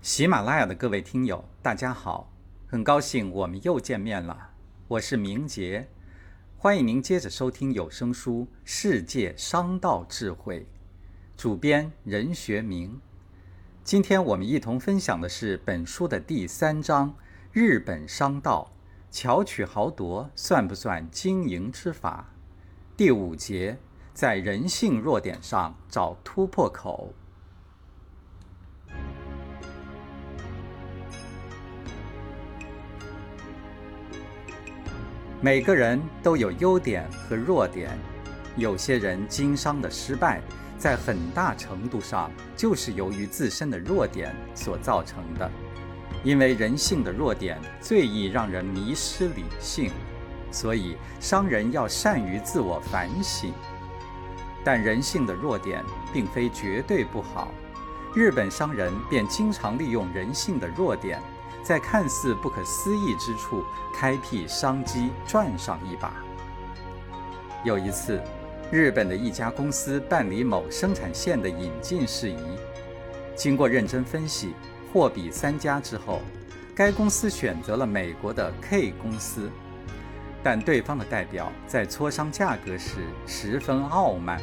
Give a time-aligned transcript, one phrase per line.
[0.00, 2.32] 喜马拉雅的各位听友，大家好，
[2.68, 4.50] 很高兴我们又见面了。
[4.86, 5.88] 我是明杰，
[6.56, 10.60] 欢迎您接着收听有声书《世界商道智慧》，
[11.36, 13.00] 主编任学明。
[13.82, 17.16] 今天我们一同分享的是本书的第三章：
[17.52, 18.70] 日本商道，
[19.10, 22.32] 巧取豪夺算不算经营之法？
[22.96, 23.76] 第五节，
[24.14, 27.12] 在人性弱点上找突破口。
[35.40, 37.96] 每个人都有优点和弱点，
[38.56, 40.42] 有些人经商的失败，
[40.76, 45.48] 在很大程度上就是由于自身的弱点所造成的。
[46.24, 49.92] 因为人性的弱点最易让人迷失理性，
[50.50, 53.52] 所以商人要善于自我反省。
[54.64, 57.52] 但人性的弱点并非绝对不好，
[58.12, 61.22] 日本商人便经常利用人性的弱点。
[61.62, 63.64] 在看似不可思议之处
[63.94, 66.12] 开辟商机，赚上一把。
[67.64, 68.22] 有一次，
[68.70, 72.38] 日本的一家公司办理某生产线的引进事宜，
[73.34, 74.54] 经过认真分析，
[74.92, 76.22] 货比三家之后，
[76.74, 79.50] 该公司选择了美国的 K 公司。
[80.40, 84.40] 但对方的代表在磋商价格时十分傲慢，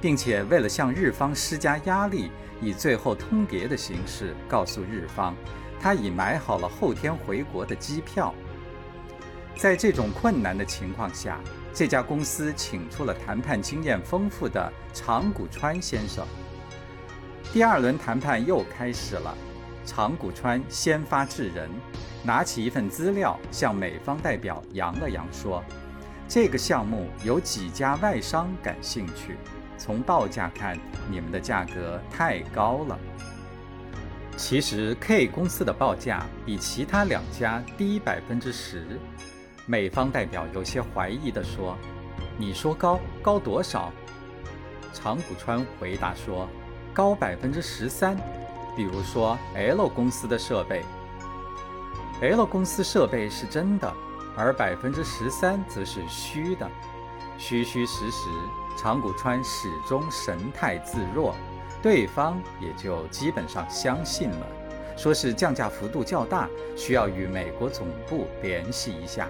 [0.00, 2.30] 并且为了向日方施加压力，
[2.60, 5.34] 以最后通牒的形式告诉日方。
[5.80, 8.34] 他已买好了后天回国的机票。
[9.56, 11.40] 在这种困难的情况下，
[11.72, 16.26] 这家公司请出了谈判经验丰富的长谷川先生。
[17.52, 19.34] 第二轮谈判又开始了，
[19.86, 21.70] 长谷川先发制人，
[22.22, 25.64] 拿起一份资料向美方代表扬了扬，说
[26.28, 29.36] ：“这个项目有几家外商感兴趣，
[29.78, 32.98] 从报价看，你们的价格太高了。”
[34.36, 39.00] 其实 K 公司的报价比其他两家低百分之十。
[39.64, 41.76] 美方代表有些怀疑地说
[42.38, 43.90] ：“你说高高多少？”
[44.92, 46.46] 长谷川回答说
[46.92, 48.16] ：“高百分之十三。
[48.76, 50.84] 比如说 L 公司的设备
[52.20, 53.92] ，L 公司设备是真的，
[54.36, 56.70] 而百分之十三则是虚的。
[57.38, 58.28] 虚虚实实，
[58.76, 61.34] 长谷川始终神态自若。”
[61.86, 64.46] 对方也就基本上相信了，
[64.96, 69.28] 说是降价幅度较大，需要与美国总部联系一下。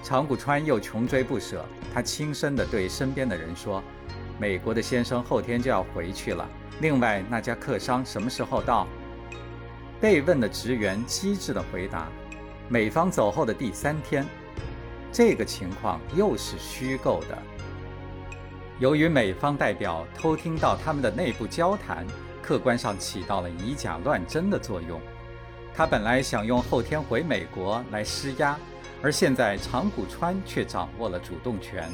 [0.00, 3.82] 长谷川又穷追不舍，他轻声地对身边的人说
[4.38, 6.48] ：“美国的先生后天就要回去了。
[6.80, 8.86] 另外那家客商什么时候到？”
[10.00, 12.06] 被问的职员机智地回答
[12.70, 14.24] ：“美方走后的第三天。”
[15.10, 17.36] 这个情况又是虚构的。
[18.80, 22.06] 由于美方代表偷听到他们的内部交谈，
[22.40, 24.98] 客观上起到了以假乱真的作用。
[25.74, 28.58] 他本来想用后天回美国来施压，
[29.02, 31.86] 而现在长谷川却掌握了主动权。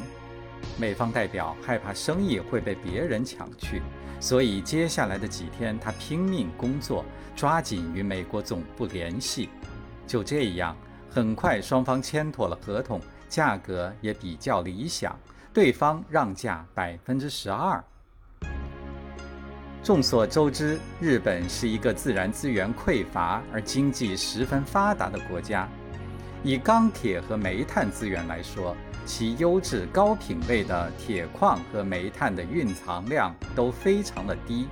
[0.78, 3.82] 美方代表害怕生意会被别人抢去，
[4.20, 7.04] 所以接下来的几天他拼命工作，
[7.34, 9.48] 抓紧与美国总部联系。
[10.06, 10.76] 就这样，
[11.10, 15.18] 很快双方签妥了合同，价格也比较理想。
[15.56, 17.82] 对方让价百分之十二。
[19.82, 25.66] 众所周知，日本是一个自然资源匮乏而经济十分发达的国家。
[26.44, 34.68] 以钢铁和煤炭资源来说，其优质高品位的铁矿和煤炭的蕴藏量都非常的低。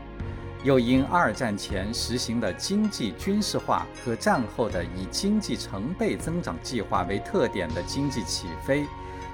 [0.65, 8.85] 又因二战前实行的经济军事化和战后的以经济成倍增长计划为特点的经济起飞。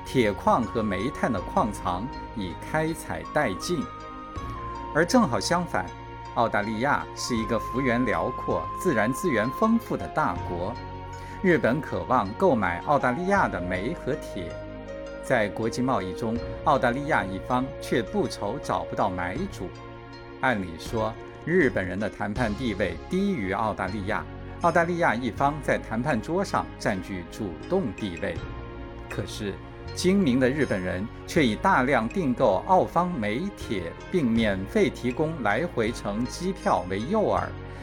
[0.04, 3.80] 铁矿和煤炭的矿藏已开采殆尽，
[4.92, 5.86] 而正好相反，
[6.34, 10.74] 澳大利亚是一个幅员辽阔、自然资源丰富的大国。
[11.42, 14.52] 日本渴望购买澳大利亚的煤和铁，
[15.22, 19.70] 在国际贸易中，澳大利亚一方却不愁找不到买主。
[20.40, 24.24] 按理说，日本人的谈判地位低于澳大利亚，
[24.62, 28.36] 澳大利亚一方在谈判桌上占据主动地位。
[29.08, 29.54] 可是。
[29.94, 37.42] 精明的日本人却以大量订购澳方煤铁，并免费提供来回程机票为诱饵，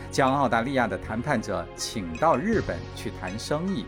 [0.09, 3.85] 将澳大利亚的谈判者请到日本去谈生意。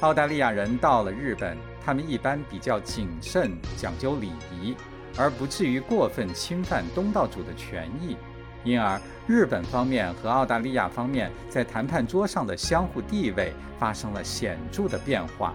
[0.00, 4.74] 澳大利亚人到了日本，他们一般比较谨慎，讲究礼仪，
[5.16, 8.16] 而不至于过分侵犯东道主的权益。
[8.64, 15.54] 因而，日本方面和澳大利亚方面在谈判桌上的相互地位发生了显著的变化。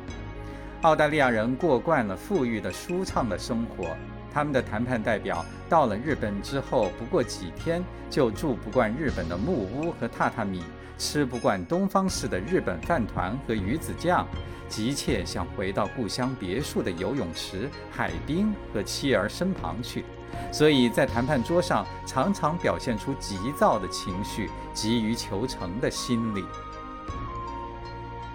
[0.83, 3.95] 澳大利亚人过惯了富裕的、舒畅的生活，
[4.33, 10.61] 他们的谈判代表到了日本之后，不过几天就住不惯日本的木屋和榻榻米，
[10.97, 14.27] 吃不惯东方式的日本饭团和鱼子酱，
[14.67, 20.03] 急切想回到故乡别墅的游泳池、海滨和妻儿身旁去，
[20.51, 26.43] 所以在谈判桌上常常表现出急躁的情绪、急于求成的心理。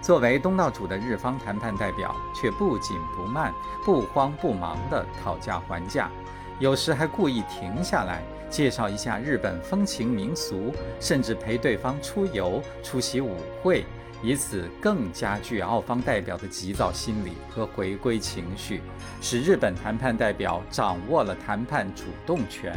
[0.09, 3.53] 作为东道主的日方谈判代表，却不紧不慢、
[3.85, 6.09] 不慌不忙地讨价还价，
[6.57, 13.85] 有时还故意停下来介绍一下日本风情民俗，甚至陪对方出游、出席舞会，
[14.23, 18.81] 以此更加剧澳方代表的急躁心理和回归情绪，
[19.21, 22.75] 使日本谈判代表掌握了谈判主动权。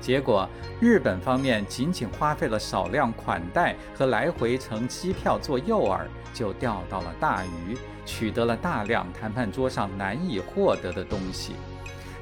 [0.00, 0.48] 结果，
[0.80, 6.00] 日本方面仅仅花费了少量款待和来回乘机票做诱饵，
[6.32, 11.54] 就钓到了大鱼，取得了大量谈判桌上难以获得的东西。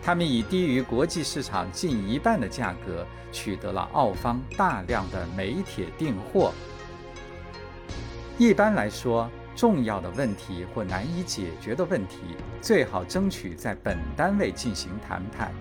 [0.03, 6.53] 他们以低于国际市场近一半的价格，取得了澳方大量的煤铁订货。
[8.37, 12.19] 一般来说，重要的问题或难以解决的问题，
[12.61, 15.53] 最好争取在本单位进行谈判。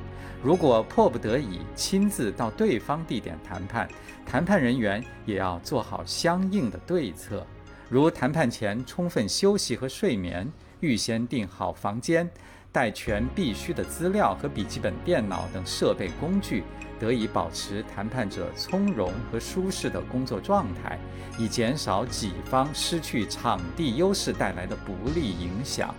[0.41, 3.87] 如果迫不得已亲自到对方地点谈判，
[4.25, 7.45] 谈判人员也要做好相应的对策，
[7.89, 10.51] 如谈判前充分休息和睡眠，
[10.81, 12.29] 预先订好房间，
[12.73, 16.65] 带全必须的资料和笔记本电脑等设备工具，
[16.99, 20.99] 得以保持谈判者从容和舒适的工作状态，
[21.37, 25.95] 以减少己方失去场地优势带来的不利影响。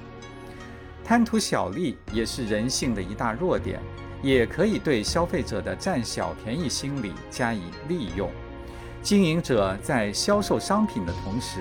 [1.03, 3.81] 贪图小利也是人性的一大弱点。
[4.23, 8.31] 也可以对消费者的占小便宜心理加以利用。
[9.03, 11.61] 经营者在销售商品的同时，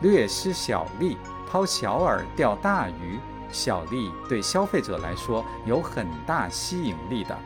[0.00, 1.16] 略施小利，
[1.50, 3.18] 抛小饵钓大鱼。
[3.54, 7.38] 小利对消费者来说有很大吸引力的，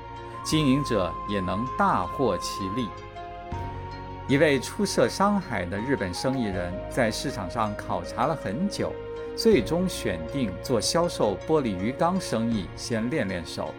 [0.42, 2.88] 经营者也能大获其利。
[4.26, 8.90] 一位初涉商海的日本生意人，在市场上考察了很久，
[9.36, 13.74] 最终选定做销售玻璃鱼缸生意，先练练手。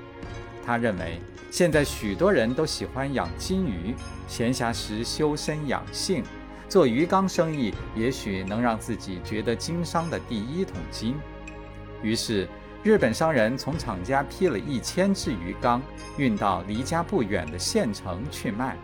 [0.63, 3.95] 他认为，现在许多人都喜欢养金鱼，
[4.27, 6.23] 闲暇时修身养性，
[6.67, 11.15] 做鱼缸生意也许能让自己觉得经商的第一桶金。
[12.01, 12.47] 于是，
[12.83, 15.81] 日本商人从厂家批了一千只鱼缸，
[16.17, 18.77] 运到离家不远的县城去卖。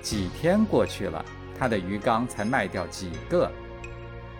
[0.00, 1.24] 几天过去了，
[1.58, 3.50] 他的鱼缸才卖掉几个。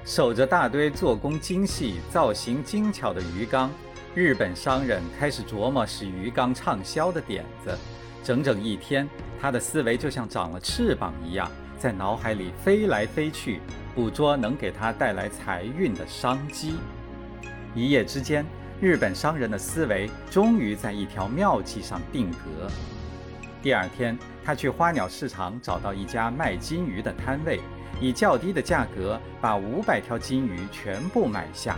[0.04, 3.70] 守着大堆做工精细、造型精巧的鱼缸。
[4.14, 7.76] 日本商人开始琢磨使鱼缸畅销的点子，
[8.24, 9.08] 整整一天，
[9.40, 13.60] 他的思维就像长了翅膀一样，在脑海里飞来飞去，
[13.94, 16.76] 捕捉能给他带来财运的商机。
[17.74, 18.44] 一夜之间，
[18.80, 22.68] 日本商人的思维终于在一条妙计上定格。
[23.62, 27.60] 第二天，他去花鸟市场找到一家卖金鱼的摊位，
[28.00, 31.76] 以较低的价格把五百条金鱼全部买下，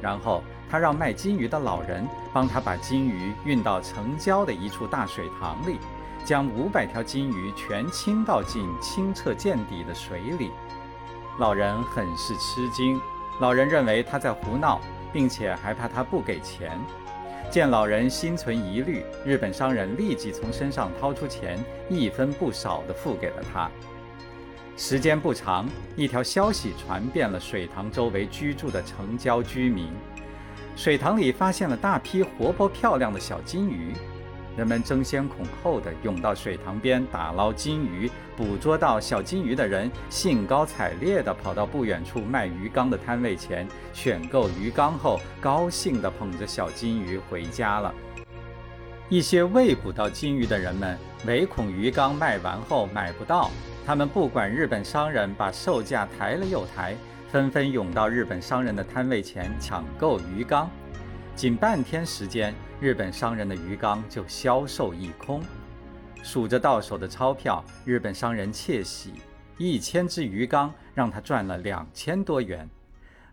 [0.00, 0.42] 然后。
[0.70, 5.76] 他让卖金鱼的老人帮他把金鱼运到城郊的一处大水塘里，
[6.24, 10.50] 将五百条金鱼全倾倒进清澈见底的水里。
[11.38, 12.98] 老人很是吃惊，
[13.38, 14.80] 老人认为他在胡闹，
[15.12, 16.78] 并且还怕他不给钱。
[17.50, 21.58] 见老人心存疑虑，日本商人立即从身上掏出钱，
[21.90, 23.70] 一分不少地付给了他。
[24.76, 29.88] 时间不长，一条消息传遍了水塘周围居住的城郊居民。
[30.74, 33.92] 水塘里发现了大批活泼漂亮的小金鱼，
[34.56, 38.10] 人们争先恐后地涌到水塘边打捞金鱼。
[38.36, 47.94] 捕捉到小金鱼的人兴高采烈地跑到不远处卖鱼缸的摊位前选购鱼缸后，高兴地捧着小金鱼回家了。
[49.08, 53.50] 一些未捕到金鱼的人们唯恐鱼缸卖完后买不到，
[53.86, 56.96] 他们不管日本商人把售价抬了又抬。
[57.28, 60.70] 纷纷涌到日本商人的摊位前抢购鱼缸，
[61.34, 65.42] 仅半天时间，日本商人的鱼缸就销售一空。
[66.22, 69.14] 数着到手的钞票，日本商人窃喜，
[69.56, 72.68] 一千只鱼缸让他赚了两千多元。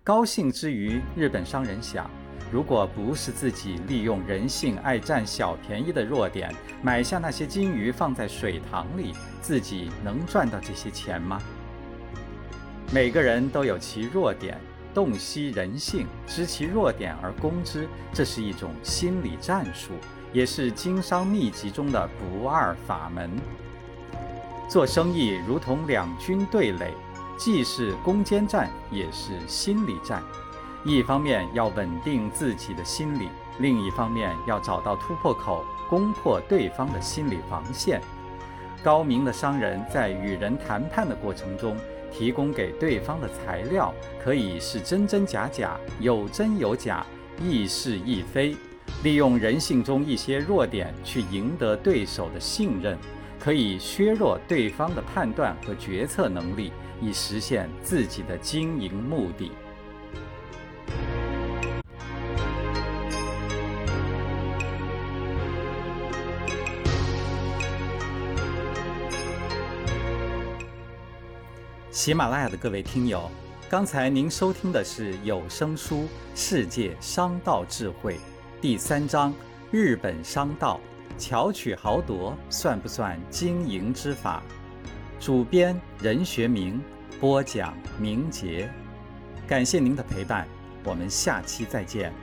[0.03, 2.09] 高兴之余，日本商人想：
[2.51, 6.51] 如果不是自己利用人性爱占小便宜的弱点，
[6.81, 11.39] 买下那些金鱼放在水塘里，自己能赚到这些钱吗？
[12.91, 14.57] 每个人都有其弱点，
[14.93, 19.91] 洞悉人性，知其弱点而攻之，这是一种心理战术，
[20.33, 23.31] 也是经商秘籍中的不二法门。
[24.67, 26.93] 做生意如同两军对垒，
[27.37, 30.21] 既是攻坚战，也是心理战。
[30.83, 33.29] 一方面要稳定自己的心理，
[33.59, 38.01] 另一方面要找到突破口，攻破对方的心理防线。
[38.81, 41.75] 高明的商人在与人谈判的过程中，
[42.11, 47.05] 提供给对方的材料可以是真真假假，有真有假，
[47.41, 48.55] 亦是亦非。
[49.03, 52.97] 利用人性中一些弱点去赢得对手的信任，
[53.39, 59.51] 可以削弱对方的判断和决策能力，以实现自己的经营目的。
[71.99, 73.29] 喜马拉雅的各位听友，
[73.69, 76.03] 刚才您收听的是有声书
[76.33, 78.13] 《世界商道智慧》
[78.61, 79.33] 第三章
[79.69, 80.79] 《日本商道》，
[81.21, 84.41] 巧取豪夺算不算经营之法？
[85.19, 86.81] 主编任学明，
[87.19, 88.71] 播讲明杰。
[89.45, 90.47] 感谢您的陪伴，
[90.85, 92.13] 我们下期再见。